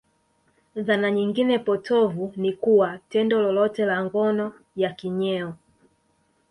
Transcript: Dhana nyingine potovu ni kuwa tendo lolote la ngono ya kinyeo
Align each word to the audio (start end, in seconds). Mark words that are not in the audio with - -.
Dhana 0.75 1.11
nyingine 1.11 1.59
potovu 1.59 2.33
ni 2.35 2.53
kuwa 2.53 2.99
tendo 3.09 3.41
lolote 3.41 3.85
la 3.85 4.05
ngono 4.05 4.53
ya 4.75 4.91
kinyeo 4.93 5.53